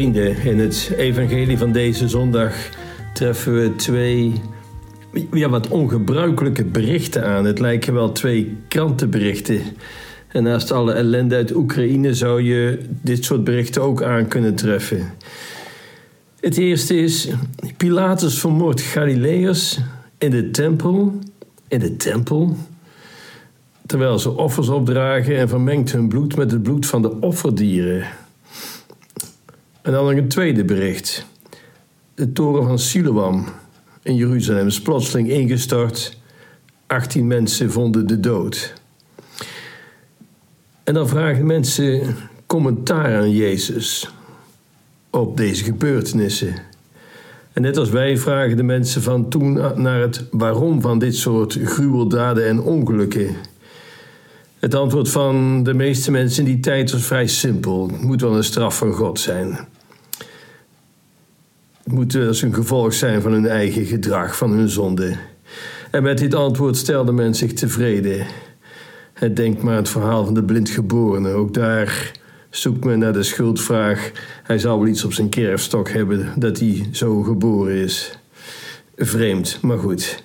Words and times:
Vrienden, 0.00 0.42
in 0.44 0.58
het 0.58 0.92
evangelie 0.96 1.58
van 1.58 1.72
deze 1.72 2.08
zondag 2.08 2.54
treffen 3.14 3.54
we 3.54 3.76
twee 3.76 4.32
ja, 5.32 5.48
wat 5.48 5.68
ongebruikelijke 5.68 6.64
berichten 6.64 7.24
aan. 7.24 7.44
Het 7.44 7.58
lijken 7.58 7.94
wel 7.94 8.12
twee 8.12 8.56
krantenberichten. 8.68 9.60
En 10.28 10.42
naast 10.42 10.70
alle 10.70 10.92
ellende 10.92 11.34
uit 11.34 11.54
Oekraïne 11.54 12.14
zou 12.14 12.42
je 12.42 12.78
dit 13.02 13.24
soort 13.24 13.44
berichten 13.44 13.82
ook 13.82 14.02
aan 14.02 14.28
kunnen 14.28 14.54
treffen. 14.54 15.12
Het 16.40 16.56
eerste 16.56 16.96
is: 16.96 17.28
Pilatus 17.76 18.38
vermoordt 18.38 18.80
Galileërs 18.80 19.80
in 20.18 20.30
de 20.30 20.50
tempel. 20.50 21.18
In 21.68 21.78
de 21.78 21.96
tempel. 21.96 22.56
Terwijl 23.86 24.18
ze 24.18 24.36
offers 24.36 24.68
opdragen 24.68 25.36
en 25.36 25.48
vermengt 25.48 25.92
hun 25.92 26.08
bloed 26.08 26.36
met 26.36 26.50
het 26.50 26.62
bloed 26.62 26.86
van 26.86 27.02
de 27.02 27.20
offerdieren. 27.20 28.19
En 29.82 29.92
dan 29.92 30.04
nog 30.04 30.14
een 30.14 30.28
tweede 30.28 30.64
bericht. 30.64 31.26
De 32.14 32.32
toren 32.32 32.66
van 32.66 32.78
Siloam 32.78 33.44
in 34.02 34.14
Jeruzalem 34.14 34.66
is 34.66 34.82
plotseling 34.82 35.28
ingestort. 35.28 36.18
18 36.86 37.26
mensen 37.26 37.72
vonden 37.72 38.06
de 38.06 38.20
dood. 38.20 38.74
En 40.84 40.94
dan 40.94 41.08
vragen 41.08 41.46
mensen 41.46 42.16
commentaar 42.46 43.16
aan 43.16 43.30
Jezus 43.30 44.10
op 45.10 45.36
deze 45.36 45.64
gebeurtenissen. 45.64 46.54
En 47.52 47.62
net 47.62 47.76
als 47.76 47.88
wij 47.88 48.16
vragen 48.16 48.56
de 48.56 48.62
mensen 48.62 49.02
van 49.02 49.28
toen 49.28 49.52
naar 49.82 50.00
het 50.00 50.24
waarom 50.30 50.80
van 50.80 50.98
dit 50.98 51.16
soort 51.16 51.58
gruweldaden 51.62 52.46
en 52.46 52.60
ongelukken. 52.62 53.36
Het 54.60 54.74
antwoord 54.74 55.10
van 55.10 55.62
de 55.62 55.74
meeste 55.74 56.10
mensen 56.10 56.46
in 56.46 56.52
die 56.52 56.60
tijd 56.60 56.90
was 56.90 57.06
vrij 57.06 57.26
simpel. 57.26 57.88
Het 57.92 58.02
moet 58.02 58.20
wel 58.20 58.36
een 58.36 58.44
straf 58.44 58.76
van 58.76 58.92
God 58.92 59.20
zijn. 59.20 59.58
Het 61.82 61.92
moet 61.92 62.14
als 62.14 62.42
een 62.42 62.54
gevolg 62.54 62.92
zijn 62.92 63.22
van 63.22 63.32
hun 63.32 63.46
eigen 63.46 63.84
gedrag, 63.84 64.36
van 64.36 64.50
hun 64.50 64.68
zonde. 64.68 65.16
En 65.90 66.02
met 66.02 66.18
dit 66.18 66.34
antwoord 66.34 66.76
stelde 66.76 67.12
men 67.12 67.34
zich 67.34 67.52
tevreden. 67.52 68.26
Het 69.12 69.36
denkt 69.36 69.62
maar 69.62 69.76
het 69.76 69.88
verhaal 69.88 70.24
van 70.24 70.34
de 70.34 70.44
blindgeborene. 70.44 71.30
Ook 71.30 71.54
daar 71.54 72.12
zoekt 72.50 72.84
men 72.84 72.98
naar 72.98 73.12
de 73.12 73.22
schuldvraag. 73.22 74.12
Hij 74.42 74.58
zou 74.58 74.78
wel 74.78 74.88
iets 74.88 75.04
op 75.04 75.12
zijn 75.12 75.28
kerfstok 75.28 75.90
hebben 75.90 76.32
dat 76.36 76.58
hij 76.58 76.88
zo 76.92 77.22
geboren 77.22 77.74
is. 77.74 78.18
Vreemd, 78.96 79.58
maar 79.62 79.78
goed. 79.78 80.22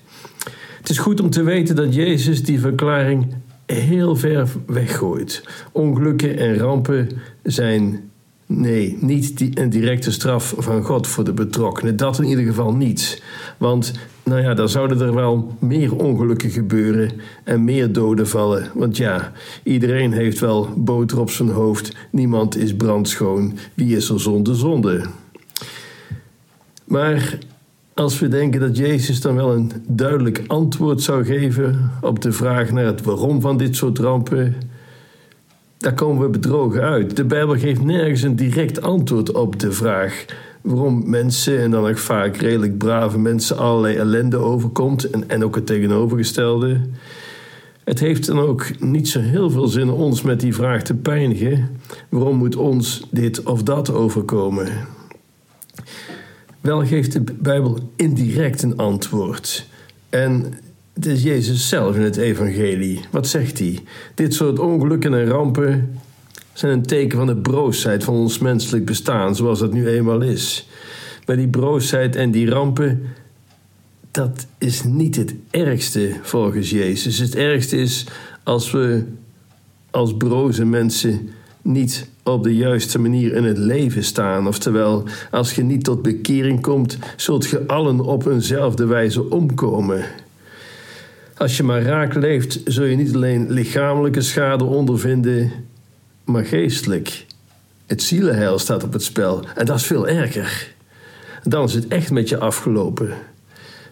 Het 0.77 0.89
is 0.89 0.97
goed 0.97 1.19
om 1.19 1.29
te 1.29 1.43
weten 1.43 1.75
dat 1.75 1.95
Jezus 1.95 2.43
die 2.43 2.59
verklaring 2.59 3.33
heel 3.75 4.15
ver 4.15 4.49
weggooit. 4.65 5.43
Ongelukken 5.71 6.37
en 6.37 6.57
rampen 6.57 7.09
zijn, 7.43 8.09
nee, 8.45 8.97
niet 9.01 9.37
die, 9.37 9.59
een 9.59 9.69
directe 9.69 10.11
straf 10.11 10.53
van 10.57 10.83
God 10.83 11.07
voor 11.07 11.23
de 11.23 11.33
betrokkenen. 11.33 11.97
Dat 11.97 12.19
in 12.19 12.25
ieder 12.25 12.45
geval 12.45 12.73
niet. 12.73 13.23
Want, 13.57 13.93
nou 14.23 14.41
ja, 14.41 14.53
dan 14.53 14.69
zouden 14.69 15.01
er 15.01 15.13
wel 15.13 15.55
meer 15.59 15.95
ongelukken 15.95 16.49
gebeuren 16.49 17.11
en 17.43 17.63
meer 17.63 17.91
doden 17.91 18.27
vallen. 18.27 18.69
Want 18.73 18.97
ja, 18.97 19.31
iedereen 19.63 20.11
heeft 20.11 20.39
wel 20.39 20.69
boter 20.75 21.19
op 21.19 21.29
zijn 21.29 21.49
hoofd. 21.49 21.95
Niemand 22.09 22.57
is 22.57 22.75
brandschoon. 22.75 23.57
Wie 23.73 23.95
is 23.95 24.09
er 24.09 24.19
zonder 24.19 24.55
zonde? 24.55 25.05
Maar 26.85 27.37
als 27.95 28.19
we 28.19 28.27
denken 28.27 28.59
dat 28.59 28.77
Jezus 28.77 29.21
dan 29.21 29.35
wel 29.35 29.53
een 29.53 29.71
duidelijk 29.87 30.43
antwoord 30.47 31.01
zou 31.01 31.25
geven 31.25 31.91
op 32.01 32.21
de 32.21 32.31
vraag 32.31 32.71
naar 32.71 32.85
het 32.85 33.03
waarom 33.03 33.41
van 33.41 33.57
dit 33.57 33.75
soort 33.75 33.99
rampen, 33.99 34.55
daar 35.77 35.93
komen 35.93 36.21
we 36.21 36.29
bedrogen 36.29 36.81
uit. 36.81 37.15
De 37.15 37.23
Bijbel 37.23 37.57
geeft 37.57 37.83
nergens 37.83 38.21
een 38.21 38.35
direct 38.35 38.81
antwoord 38.81 39.31
op 39.31 39.59
de 39.59 39.71
vraag 39.71 40.25
waarom 40.61 41.09
mensen, 41.09 41.59
en 41.59 41.71
dan 41.71 41.87
ook 41.87 41.97
vaak 41.97 42.37
redelijk 42.37 42.77
brave 42.77 43.19
mensen, 43.19 43.57
allerlei 43.57 43.95
ellende 43.95 44.37
overkomt 44.37 45.09
en, 45.09 45.29
en 45.29 45.43
ook 45.43 45.55
het 45.55 45.65
tegenovergestelde. 45.65 46.81
Het 47.83 47.99
heeft 47.99 48.25
dan 48.25 48.39
ook 48.39 48.79
niet 48.79 49.07
zo 49.07 49.19
heel 49.19 49.49
veel 49.49 49.67
zin 49.67 49.89
ons 49.89 50.21
met 50.21 50.39
die 50.39 50.55
vraag 50.55 50.83
te 50.83 50.93
pijnigen. 50.93 51.69
Waarom 52.09 52.37
moet 52.37 52.55
ons 52.55 53.07
dit 53.11 53.43
of 53.43 53.63
dat 53.63 53.93
overkomen? 53.93 54.67
Wel 56.65 56.85
geeft 56.85 57.11
de 57.11 57.21
Bijbel 57.39 57.91
indirect 57.95 58.61
een 58.63 58.77
antwoord. 58.77 59.67
En 60.09 60.53
het 60.93 61.05
is 61.05 61.23
Jezus 61.23 61.69
zelf 61.69 61.95
in 61.95 62.01
het 62.01 62.17
evangelie. 62.17 62.99
Wat 63.11 63.27
zegt 63.27 63.59
hij? 63.59 63.79
Dit 64.15 64.33
soort 64.33 64.59
ongelukken 64.59 65.13
en 65.13 65.25
rampen 65.25 65.99
zijn 66.53 66.71
een 66.71 66.85
teken 66.85 67.17
van 67.17 67.27
de 67.27 67.35
broosheid 67.35 68.03
van 68.03 68.13
ons 68.13 68.39
menselijk 68.39 68.85
bestaan, 68.85 69.35
zoals 69.35 69.59
dat 69.59 69.73
nu 69.73 69.87
eenmaal 69.87 70.21
is. 70.21 70.67
Maar 71.25 71.35
die 71.35 71.47
broosheid 71.47 72.15
en 72.15 72.31
die 72.31 72.49
rampen, 72.49 73.01
dat 74.11 74.45
is 74.57 74.83
niet 74.83 75.15
het 75.15 75.33
ergste 75.49 76.15
volgens 76.21 76.69
Jezus. 76.69 77.17
Het 77.17 77.35
ergste 77.35 77.77
is 77.77 78.05
als 78.43 78.71
we 78.71 79.03
als 79.91 80.17
broze 80.17 80.65
mensen 80.65 81.29
niet 81.65 82.07
op 82.23 82.43
de 82.43 82.55
juiste 82.55 82.99
manier 82.99 83.33
in 83.33 83.43
het 83.43 83.57
leven 83.57 84.03
staan. 84.03 84.47
Oftewel, 84.47 85.03
als 85.31 85.53
je 85.53 85.63
niet 85.63 85.83
tot 85.83 86.01
bekering 86.01 86.61
komt, 86.61 86.97
zult 87.15 87.45
je 87.45 87.67
allen 87.67 87.99
op 87.99 88.25
eenzelfde 88.25 88.85
wijze 88.85 89.29
omkomen. 89.29 90.05
Als 91.37 91.57
je 91.57 91.63
maar 91.63 91.81
raak 91.81 92.13
leeft, 92.13 92.61
zul 92.65 92.85
je 92.85 92.95
niet 92.95 93.15
alleen 93.15 93.51
lichamelijke 93.51 94.21
schade 94.21 94.63
ondervinden, 94.63 95.51
maar 96.23 96.45
geestelijk. 96.45 97.25
Het 97.85 98.01
zielenheil 98.01 98.59
staat 98.59 98.83
op 98.83 98.93
het 98.93 99.03
spel 99.03 99.43
en 99.55 99.65
dat 99.65 99.75
is 99.75 99.85
veel 99.85 100.07
erger. 100.07 100.73
Dan 101.43 101.63
is 101.63 101.73
het 101.73 101.87
echt 101.87 102.11
met 102.11 102.29
je 102.29 102.37
afgelopen. 102.37 103.09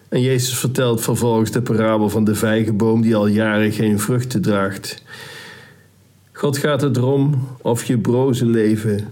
En 0.08 0.20
Jezus 0.20 0.58
vertelt 0.58 1.00
vervolgens 1.00 1.50
de 1.50 1.62
parabel 1.62 2.08
van 2.08 2.24
de 2.24 2.34
vijgenboom 2.34 3.02
die 3.02 3.16
al 3.16 3.26
jaren 3.26 3.72
geen 3.72 3.98
vruchten 3.98 4.42
draagt. 4.42 5.02
God 6.36 6.58
gaat 6.58 6.80
het 6.80 6.96
erom 6.96 7.48
of 7.62 7.84
je 7.84 7.98
broze 7.98 8.46
leven 8.46 9.08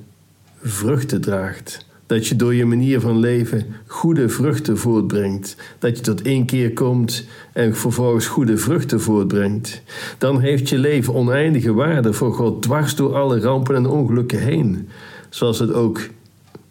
vruchten 0.62 1.21
draagt. 1.21 1.87
Dat 2.06 2.27
je 2.27 2.37
door 2.37 2.55
je 2.55 2.65
manier 2.65 3.00
van 3.00 3.19
leven 3.19 3.66
goede 3.87 4.28
vruchten 4.28 4.78
voortbrengt. 4.78 5.56
Dat 5.78 5.97
je 5.97 6.03
tot 6.03 6.22
één 6.22 6.47
keer 6.47 6.72
komt 6.72 7.27
en 7.53 7.77
vervolgens 7.77 8.27
goede 8.27 8.56
vruchten 8.56 9.00
voortbrengt. 9.00 9.83
Dan 10.19 10.41
heeft 10.41 10.69
je 10.69 10.78
leven 10.78 11.15
oneindige 11.15 11.72
waarde 11.72 12.12
voor 12.12 12.34
God 12.34 12.62
dwars 12.62 12.94
door 12.94 13.16
alle 13.16 13.41
rampen 13.41 13.75
en 13.75 13.87
ongelukken 13.87 14.39
heen. 14.39 14.89
Zoals 15.28 15.59
het 15.59 15.72
ook 15.72 16.00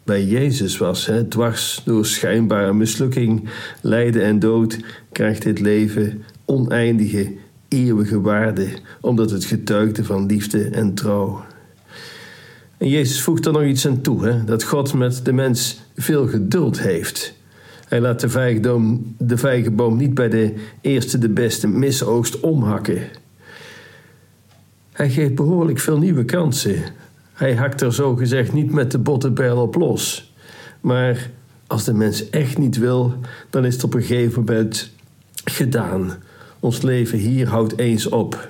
bij 0.04 0.24
Jezus 0.24 0.78
was. 0.78 1.06
Hè? 1.06 1.28
Dwars 1.28 1.82
door 1.84 2.06
schijnbare 2.06 2.72
mislukking, 2.72 3.48
lijden 3.80 4.22
en 4.22 4.38
dood 4.38 4.78
krijgt 5.12 5.42
dit 5.42 5.60
leven 5.60 6.24
oneindige 6.44 7.32
eeuwige 7.72 8.20
waarde, 8.20 8.68
omdat 9.00 9.30
het 9.30 9.44
getuigde 9.44 10.04
van 10.04 10.26
liefde 10.26 10.64
en 10.64 10.94
trouw. 10.94 11.44
En 12.76 12.88
Jezus 12.88 13.22
voegt 13.22 13.46
er 13.46 13.52
nog 13.52 13.64
iets 13.64 13.86
aan 13.86 14.00
toe: 14.00 14.26
hè? 14.26 14.44
dat 14.44 14.62
God 14.62 14.94
met 14.94 15.24
de 15.24 15.32
mens 15.32 15.80
veel 15.96 16.28
geduld 16.28 16.80
heeft. 16.80 17.34
Hij 17.88 18.00
laat 18.00 18.20
de 18.20 18.28
vijgenboom, 18.28 19.14
de 19.18 19.36
vijgenboom 19.36 19.96
niet 19.96 20.14
bij 20.14 20.28
de 20.28 20.54
eerste 20.80 21.18
de 21.18 21.28
beste 21.28 21.68
misoogst 21.68 22.40
omhakken. 22.40 23.02
Hij 24.92 25.10
geeft 25.10 25.34
behoorlijk 25.34 25.78
veel 25.78 25.98
nieuwe 25.98 26.24
kansen. 26.24 26.82
Hij 27.32 27.54
hakt 27.54 27.80
er 27.80 27.94
zo 27.94 28.16
gezegd 28.16 28.52
niet 28.52 28.72
met 28.72 28.90
de 28.90 28.98
bottenbijl 28.98 29.56
op 29.56 29.74
los. 29.74 30.34
Maar 30.80 31.30
als 31.66 31.84
de 31.84 31.94
mens 31.94 32.30
echt 32.30 32.58
niet 32.58 32.78
wil, 32.78 33.14
dan 33.50 33.64
is 33.64 33.74
het 33.74 33.84
op 33.84 33.94
een 33.94 34.02
gegeven 34.02 34.38
moment 34.44 34.90
gedaan. 35.44 36.12
Ons 36.62 36.82
leven 36.82 37.18
hier 37.18 37.48
houdt 37.48 37.78
eens 37.78 38.08
op. 38.08 38.48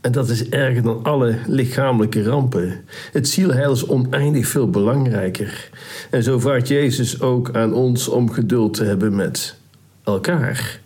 En 0.00 0.12
dat 0.12 0.28
is 0.28 0.48
erger 0.48 0.82
dan 0.82 1.02
alle 1.02 1.38
lichamelijke 1.46 2.22
rampen. 2.22 2.84
Het 3.12 3.28
zielheil 3.28 3.72
is 3.72 3.86
oneindig 3.86 4.46
veel 4.46 4.70
belangrijker. 4.70 5.70
En 6.10 6.22
zo 6.22 6.38
vraagt 6.38 6.68
Jezus 6.68 7.20
ook 7.20 7.50
aan 7.52 7.72
ons 7.72 8.08
om 8.08 8.30
geduld 8.30 8.74
te 8.74 8.84
hebben 8.84 9.14
met 9.14 9.56
elkaar. 10.04 10.80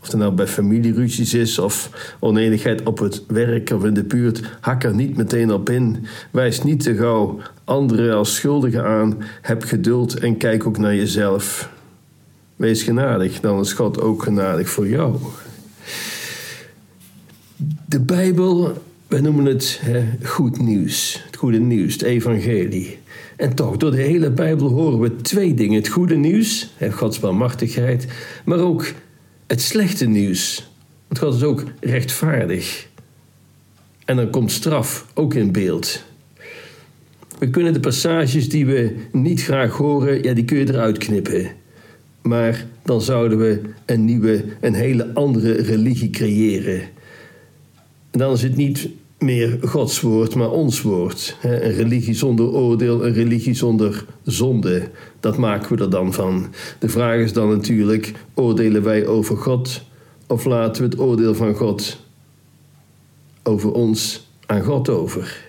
Of 0.00 0.06
het 0.06 0.16
nou 0.16 0.32
bij 0.32 0.46
familieruzies 0.46 1.34
is 1.34 1.58
of 1.58 1.90
oneenigheid 2.18 2.82
op 2.82 2.98
het 2.98 3.24
werk 3.26 3.70
of 3.70 3.84
in 3.84 3.94
de 3.94 4.04
buurt, 4.04 4.40
hak 4.60 4.84
er 4.84 4.94
niet 4.94 5.16
meteen 5.16 5.52
op 5.52 5.70
in. 5.70 6.06
Wijs 6.30 6.62
niet 6.62 6.82
te 6.82 6.96
gauw 6.96 7.40
anderen 7.64 8.14
als 8.14 8.34
schuldigen 8.34 8.84
aan. 8.84 9.16
Heb 9.42 9.62
geduld 9.62 10.18
en 10.18 10.36
kijk 10.36 10.66
ook 10.66 10.78
naar 10.78 10.94
jezelf. 10.94 11.70
Wees 12.56 12.82
genadig, 12.82 13.40
dan 13.40 13.60
is 13.60 13.72
God 13.72 14.00
ook 14.00 14.22
genadig 14.22 14.68
voor 14.68 14.88
jou. 14.88 15.16
De 17.88 18.00
Bijbel, 18.00 18.82
wij 19.06 19.20
noemen 19.20 19.44
het 19.44 19.80
goed 20.22 20.58
nieuws. 20.58 21.22
Het 21.26 21.36
goede 21.36 21.58
nieuws, 21.58 21.92
het 21.92 22.02
evangelie. 22.02 22.98
En 23.36 23.54
toch, 23.54 23.76
door 23.76 23.90
de 23.90 24.02
hele 24.02 24.30
Bijbel 24.30 24.68
horen 24.68 25.00
we 25.00 25.16
twee 25.16 25.54
dingen. 25.54 25.76
Het 25.76 25.88
goede 25.88 26.16
nieuws, 26.16 26.72
hè, 26.76 26.92
Gods 26.92 27.18
barmhartigheid, 27.18 28.06
maar 28.44 28.58
ook 28.58 28.92
het 29.46 29.60
slechte 29.60 30.06
nieuws. 30.06 30.70
Want 31.06 31.20
God 31.20 31.34
is 31.34 31.42
ook 31.42 31.64
rechtvaardig. 31.80 32.86
En 34.04 34.16
dan 34.16 34.30
komt 34.30 34.50
straf 34.50 35.06
ook 35.14 35.34
in 35.34 35.52
beeld. 35.52 36.04
We 37.38 37.50
kunnen 37.50 37.72
de 37.72 37.80
passages 37.80 38.48
die 38.48 38.66
we 38.66 38.96
niet 39.12 39.42
graag 39.42 39.76
horen, 39.76 40.22
ja, 40.22 40.34
die 40.34 40.44
kun 40.44 40.58
je 40.58 40.68
eruit 40.68 40.98
knippen. 40.98 41.50
Maar 42.22 42.66
dan 42.82 43.02
zouden 43.02 43.38
we 43.38 43.60
een 43.86 44.04
nieuwe, 44.04 44.44
een 44.60 44.74
hele 44.74 45.14
andere 45.14 45.52
religie 45.52 46.10
creëren. 46.10 46.96
Dan 48.18 48.32
is 48.32 48.42
het 48.42 48.56
niet 48.56 48.88
meer 49.18 49.58
Gods 49.62 50.00
woord, 50.00 50.34
maar 50.34 50.50
ons 50.50 50.82
woord. 50.82 51.36
Een 51.42 51.72
religie 51.72 52.14
zonder 52.14 52.46
oordeel, 52.46 53.06
een 53.06 53.12
religie 53.12 53.54
zonder 53.54 54.04
zonde. 54.22 54.90
Dat 55.20 55.36
maken 55.36 55.76
we 55.76 55.82
er 55.82 55.90
dan 55.90 56.12
van. 56.12 56.46
De 56.78 56.88
vraag 56.88 57.20
is 57.20 57.32
dan 57.32 57.48
natuurlijk: 57.48 58.12
oordelen 58.34 58.82
wij 58.82 59.06
over 59.06 59.36
God 59.36 59.82
of 60.26 60.44
laten 60.44 60.82
we 60.82 60.88
het 60.88 60.98
oordeel 60.98 61.34
van 61.34 61.54
God 61.54 61.98
over 63.42 63.72
ons 63.72 64.28
aan 64.46 64.62
God 64.62 64.88
over? 64.88 65.46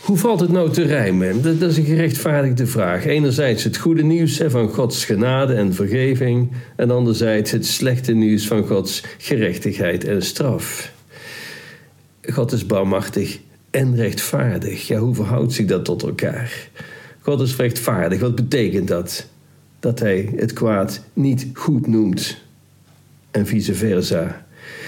Hoe 0.00 0.16
valt 0.16 0.40
het 0.40 0.52
nou 0.52 0.70
te 0.70 0.82
rijmen? 0.82 1.42
Dat, 1.58 1.70
is 1.70 1.76
een 1.76 1.84
gerechtvaardigde 1.84 2.66
vraag. 2.66 3.06
Enerzijds 3.06 3.64
het 3.64 3.76
goede 3.76 4.02
nieuws 4.02 4.40
van 4.46 4.68
Gods 4.68 5.04
genade 5.04 5.54
en 5.54 5.74
vergeving, 5.74 6.52
en 6.76 6.90
anderzijds 6.90 7.50
het 7.50 7.66
slechte 7.66 8.12
nieuws 8.12 8.46
van 8.46 8.66
Gods 8.66 9.04
gerechtigheid 9.18 10.04
en 10.04 10.22
straf. 10.22 10.96
God 12.32 12.52
is 12.52 12.66
bouwmachtig 12.66 13.40
en 13.70 13.96
rechtvaardig. 13.96 14.86
Ja, 14.86 14.98
hoe 14.98 15.14
verhoudt 15.14 15.52
zich 15.52 15.66
dat 15.66 15.84
tot 15.84 16.02
elkaar? 16.02 16.68
God 17.20 17.40
is 17.40 17.56
rechtvaardig. 17.56 18.20
Wat 18.20 18.34
betekent 18.34 18.88
dat? 18.88 19.26
Dat 19.80 19.98
hij 19.98 20.32
het 20.36 20.52
kwaad 20.52 21.04
niet 21.12 21.46
goed 21.52 21.86
noemt 21.86 22.36
en 23.30 23.46
vice 23.46 23.74
versa. 23.74 24.46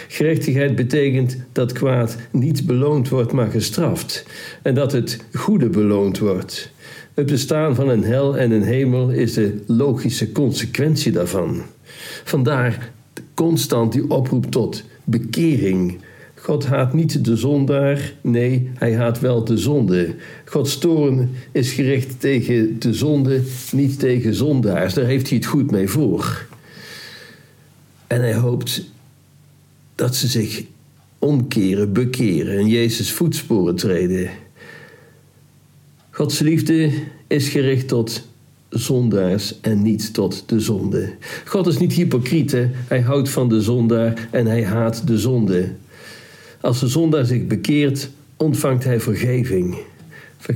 Gerechtigheid 0.08 0.76
betekent 0.76 1.36
dat 1.52 1.72
kwaad 1.72 2.16
niet 2.30 2.66
beloond 2.66 3.08
wordt, 3.08 3.32
maar 3.32 3.50
gestraft. 3.50 4.26
En 4.62 4.74
dat 4.74 4.92
het 4.92 5.24
goede 5.32 5.68
beloond 5.68 6.18
wordt. 6.18 6.70
Het 7.14 7.26
bestaan 7.26 7.74
van 7.74 7.88
een 7.88 8.04
hel 8.04 8.38
en 8.38 8.50
een 8.50 8.62
hemel 8.62 9.10
is 9.10 9.34
de 9.34 9.62
logische 9.66 10.32
consequentie 10.32 11.12
daarvan. 11.12 11.62
Vandaar 12.24 12.92
constant 13.34 13.92
die 13.92 14.10
oproep 14.10 14.50
tot 14.50 14.84
bekering. 15.04 15.98
God 16.42 16.66
haat 16.66 16.94
niet 16.94 17.24
de 17.24 17.36
zondaar, 17.36 18.12
nee, 18.20 18.70
hij 18.74 18.94
haat 18.94 19.20
wel 19.20 19.44
de 19.44 19.58
zonde. 19.58 20.14
Gods 20.44 20.78
toorn 20.78 21.30
is 21.52 21.72
gericht 21.72 22.20
tegen 22.20 22.78
de 22.78 22.94
zonde, 22.94 23.42
niet 23.72 23.98
tegen 23.98 24.34
zondaars. 24.34 24.94
Daar 24.94 25.04
heeft 25.04 25.28
hij 25.28 25.38
het 25.38 25.46
goed 25.46 25.70
mee 25.70 25.88
voor. 25.88 26.46
En 28.06 28.20
hij 28.20 28.34
hoopt 28.34 28.84
dat 29.94 30.16
ze 30.16 30.26
zich 30.28 30.62
omkeren, 31.18 31.92
bekeren 31.92 32.58
en 32.58 32.66
Jezus 32.66 33.12
voetsporen 33.12 33.76
treden. 33.76 34.30
Gods 36.10 36.38
liefde 36.38 36.90
is 37.26 37.48
gericht 37.48 37.88
tot 37.88 38.28
zondaars 38.68 39.60
en 39.60 39.82
niet 39.82 40.14
tot 40.14 40.42
de 40.46 40.60
zonde. 40.60 41.12
God 41.44 41.66
is 41.66 41.78
niet 41.78 41.92
hypocriet, 41.92 42.56
hij 42.88 43.00
houdt 43.00 43.28
van 43.28 43.48
de 43.48 43.60
zondaar 43.60 44.28
en 44.30 44.46
hij 44.46 44.64
haat 44.64 45.06
de 45.06 45.18
zonde. 45.18 45.68
Als 46.60 46.80
de 46.80 46.88
zondaar 46.88 47.24
zich 47.24 47.46
bekeert, 47.46 48.10
ontvangt 48.36 48.84
hij 48.84 49.00
vergeving. 49.00 49.76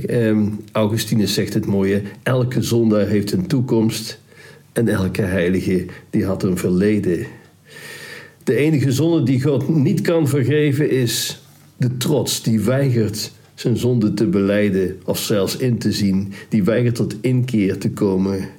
Ehm, 0.05 0.47
Augustinus 0.71 1.33
zegt 1.33 1.53
het 1.53 1.65
mooie: 1.65 2.01
elke 2.23 2.61
zondaar 2.61 3.07
heeft 3.07 3.31
een 3.31 3.47
toekomst 3.47 4.19
en 4.73 4.87
elke 4.87 5.21
heilige 5.21 5.85
die 6.09 6.25
had 6.25 6.43
een 6.43 6.57
verleden. 6.57 7.25
De 8.43 8.55
enige 8.55 8.91
zonde 8.91 9.23
die 9.23 9.41
God 9.41 9.75
niet 9.75 10.01
kan 10.01 10.27
vergeven 10.27 10.89
is 10.89 11.41
de 11.77 11.97
trots 11.97 12.43
die 12.43 12.59
weigert 12.59 13.31
zijn 13.55 13.77
zonde 13.77 14.13
te 14.13 14.25
beleiden 14.25 14.99
of 15.05 15.17
zelfs 15.17 15.57
in 15.57 15.77
te 15.77 15.91
zien, 15.91 16.33
die 16.49 16.63
weigert 16.63 16.95
tot 16.95 17.15
inkeer 17.21 17.77
te 17.77 17.89
komen. 17.89 18.49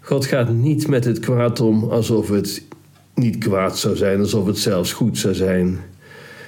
God 0.00 0.26
gaat 0.26 0.52
niet 0.52 0.88
met 0.88 1.04
het 1.04 1.18
kwaad 1.18 1.60
om 1.60 1.84
alsof 1.84 2.28
het 2.28 2.62
niet 3.16 3.38
kwaad 3.38 3.78
zou 3.78 3.96
zijn, 3.96 4.20
alsof 4.20 4.46
het 4.46 4.58
zelfs 4.58 4.92
goed 4.92 5.18
zou 5.18 5.34
zijn. 5.34 5.78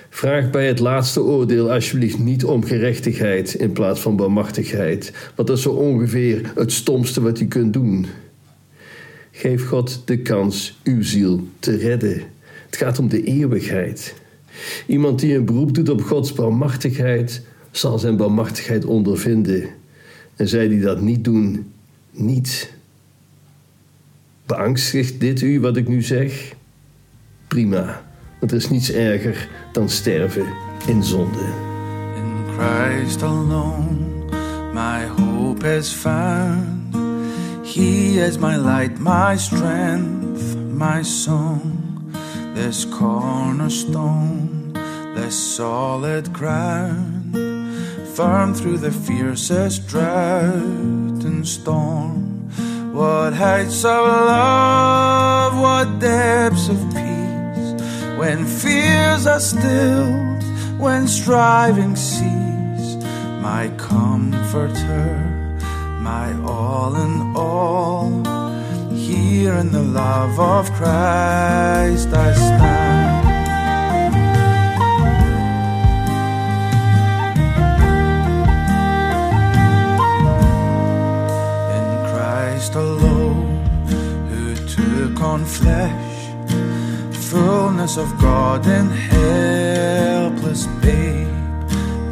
Vraag 0.09 0.51
bij 0.51 0.67
het 0.67 0.79
laatste 0.79 1.23
oordeel 1.23 1.73
alsjeblieft 1.73 2.19
niet 2.19 2.45
om 2.45 2.65
gerechtigheid 2.65 3.55
in 3.55 3.73
plaats 3.73 4.01
van 4.01 4.17
barmachtigheid, 4.17 5.13
want 5.35 5.49
dat 5.49 5.57
is 5.57 5.63
zo 5.63 5.71
ongeveer 5.71 6.53
het 6.55 6.73
stomste 6.73 7.21
wat 7.21 7.39
je 7.39 7.47
kunt 7.47 7.73
doen. 7.73 8.07
Geef 9.31 9.67
God 9.67 10.03
de 10.05 10.19
kans 10.19 10.79
uw 10.85 11.03
ziel 11.03 11.47
te 11.59 11.77
redden. 11.77 12.23
Het 12.67 12.77
gaat 12.77 12.99
om 12.99 13.09
de 13.09 13.23
eeuwigheid. 13.23 14.15
Iemand 14.87 15.21
die 15.21 15.35
een 15.35 15.45
beroep 15.45 15.75
doet 15.75 15.89
op 15.89 16.03
Gods 16.03 16.33
barmachtigheid, 16.33 17.43
zal 17.71 17.99
zijn 17.99 18.17
barmachtigheid 18.17 18.85
ondervinden. 18.85 19.69
En 20.37 20.49
zij 20.49 20.69
die 20.69 20.81
dat 20.81 21.01
niet 21.01 21.25
doen, 21.25 21.73
niet. 22.11 22.73
Beangstigt 24.47 25.21
dit 25.21 25.41
u 25.41 25.61
wat 25.61 25.77
ik 25.77 25.89
nu 25.89 26.03
zeg? 26.03 26.57
Prima, 27.49 28.01
want 28.41 28.53
er 28.53 28.57
is 28.57 28.71
niets 28.71 28.93
erger 28.93 29.49
dan 29.73 29.89
sterven 29.89 30.47
in 30.87 31.03
zonde. 31.03 31.47
In 32.17 32.45
Christ 32.57 33.23
alone, 33.23 34.25
my 34.73 35.07
hope 35.07 35.65
is 35.65 35.93
found. 35.93 36.95
He 37.63 38.19
is 38.19 38.39
my 38.39 38.57
light, 38.57 38.99
my 38.99 39.37
strength, 39.37 40.57
my 40.57 41.03
song, 41.03 42.13
this 42.55 42.87
cornerstone, 42.89 44.73
this 45.15 45.55
solid 45.55 46.33
ground, 46.33 47.37
firm 48.15 48.55
through 48.55 48.79
the 48.79 48.93
fiercest 48.93 49.87
drought 49.89 51.25
and 51.25 51.47
storm. 51.47 52.51
What 52.93 53.33
heights 53.35 53.85
of 53.85 54.07
love, 54.07 55.61
what 55.61 56.01
depths 56.01 56.69
of 56.69 56.79
peace, 56.95 57.18
when 58.19 58.45
fears 58.45 59.27
are 59.27 59.41
stilled, 59.41 60.45
when 60.79 61.07
striving 61.07 61.97
cease, 61.97 62.97
my 63.41 63.71
comforter 63.79 65.39
my 66.09 66.33
all 66.43 66.95
in 66.97 67.15
all. 67.37 68.09
Here 69.09 69.55
in 69.63 69.73
the 69.73 69.83
love 69.83 70.35
of 70.41 70.65
Christ 70.73 72.09
I 72.27 72.31
stand. 72.47 73.29
In 81.79 81.89
Christ 82.11 82.75
alone, 82.75 83.67
who 84.31 84.45
took 84.77 85.21
on 85.33 85.45
flesh, 85.45 86.08
of 87.79 88.19
God 88.21 88.67
in 88.67 88.91
helpless 88.91 90.67
babe, 90.83 91.29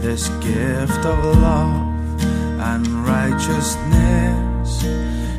this 0.01 0.29
gift 0.39 1.05
of 1.05 1.19
love 1.43 2.23
and 2.61 2.87
righteousness, 3.05 4.87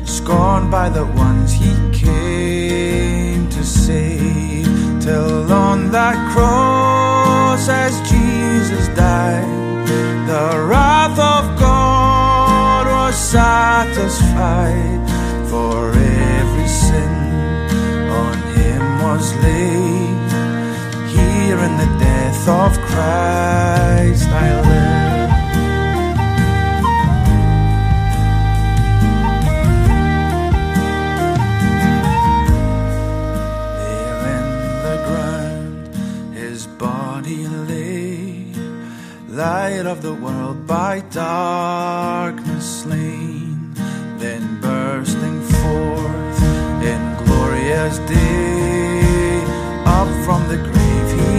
scorned 0.04 0.70
by 0.70 0.90
the 0.90 1.06
ones 1.06 1.50
he 1.52 1.72
came 1.92 3.48
to 3.48 3.64
save. 3.64 4.66
Till 5.00 5.50
on 5.50 5.90
that 5.92 6.16
cross, 6.34 7.66
as 7.70 7.98
Jesus 8.10 8.86
died, 8.88 9.86
the 10.28 10.66
wrath 10.68 11.18
of 11.18 11.58
God 11.58 12.86
was 12.86 13.16
satisfied. 13.16 15.00
For 15.48 15.88
every 15.88 16.68
sin 16.68 17.14
on 18.10 18.36
him 18.58 19.02
was 19.02 19.34
laid. 19.42 19.77
Here 22.48 22.54
in 22.54 22.60
the 22.60 22.66
of 22.66 22.78
Christ 22.80 24.28
I 24.30 24.60
live. 24.60 24.88
light 39.30 39.86
of 39.86 40.02
the 40.02 40.14
world 40.14 40.66
by 40.66 41.00
darkness 41.10 42.82
slain, 42.82 43.72
then 44.18 44.60
bursting 44.60 45.40
forth 45.42 46.42
in 46.82 47.00
glorious 47.24 47.98
day, 47.98 49.42
up 49.84 50.08
from 50.24 50.48
the 50.48 50.56
grave 50.56 51.10
he 51.20 51.37